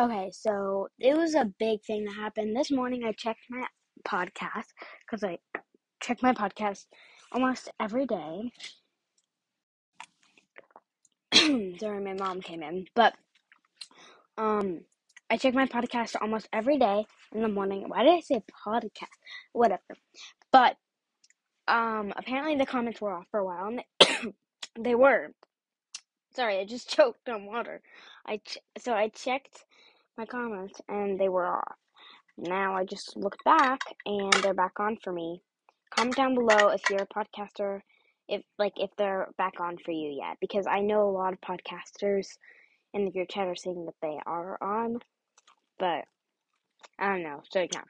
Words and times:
Okay, 0.00 0.30
so 0.32 0.88
it 0.98 1.14
was 1.14 1.34
a 1.34 1.52
big 1.58 1.84
thing 1.84 2.06
that 2.06 2.14
happened 2.14 2.56
this 2.56 2.70
morning. 2.70 3.04
I 3.04 3.12
checked 3.12 3.42
my 3.50 3.66
podcast 4.08 4.64
because 5.04 5.22
I 5.22 5.36
check 6.02 6.22
my 6.22 6.32
podcast 6.32 6.86
almost 7.32 7.68
every 7.78 8.06
day. 8.06 8.50
Sorry, 11.78 12.02
my 12.02 12.14
mom 12.14 12.40
came 12.40 12.62
in, 12.62 12.86
but 12.94 13.12
um, 14.38 14.80
I 15.28 15.36
check 15.36 15.52
my 15.52 15.66
podcast 15.66 16.16
almost 16.18 16.48
every 16.50 16.78
day 16.78 17.04
in 17.34 17.42
the 17.42 17.48
morning. 17.48 17.84
Why 17.86 18.02
did 18.02 18.14
I 18.14 18.20
say 18.20 18.42
podcast? 18.66 19.18
Whatever. 19.52 19.82
But 20.50 20.76
um, 21.68 22.14
apparently 22.16 22.56
the 22.56 22.64
comments 22.64 23.02
were 23.02 23.12
off 23.12 23.26
for 23.30 23.40
a 23.40 23.44
while, 23.44 23.66
and 23.66 23.82
they, 24.00 24.32
they 24.80 24.94
were. 24.94 25.34
Sorry, 26.34 26.58
I 26.58 26.64
just 26.64 26.88
choked 26.96 27.28
on 27.28 27.44
water. 27.44 27.82
I 28.24 28.38
ch- 28.38 28.56
so 28.78 28.94
I 28.94 29.08
checked 29.08 29.64
my 30.20 30.26
comments 30.26 30.78
and 30.86 31.18
they 31.18 31.30
were 31.30 31.46
off. 31.46 31.76
Now 32.36 32.76
I 32.76 32.84
just 32.84 33.16
looked 33.16 33.42
back 33.44 33.80
and 34.04 34.30
they're 34.42 34.52
back 34.52 34.78
on 34.78 34.98
for 35.02 35.12
me. 35.14 35.40
Comment 35.94 36.14
down 36.14 36.34
below 36.34 36.68
if 36.68 36.82
you're 36.90 37.02
a 37.02 37.06
podcaster, 37.06 37.80
if 38.28 38.42
like 38.58 38.74
if 38.76 38.90
they're 38.98 39.28
back 39.38 39.54
on 39.60 39.78
for 39.82 39.92
you 39.92 40.14
yet, 40.20 40.36
because 40.38 40.66
I 40.66 40.80
know 40.80 41.08
a 41.08 41.10
lot 41.10 41.32
of 41.32 41.40
podcasters 41.40 42.26
in 42.92 43.06
the 43.06 43.10
group 43.10 43.28
chat 43.30 43.48
are 43.48 43.56
saying 43.56 43.86
that 43.86 43.94
they 44.02 44.18
are 44.26 44.58
on, 44.62 44.98
but 45.78 46.04
I 46.98 47.08
don't 47.14 47.22
know. 47.22 47.40
So 47.50 47.60
yeah. 47.60 47.80